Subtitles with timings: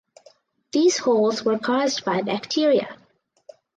[0.71, 2.97] These holes were caused by bacteria.